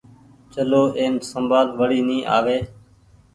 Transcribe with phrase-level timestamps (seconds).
[0.53, 2.57] چلو اين سمڀآل وڙي ني آوي۔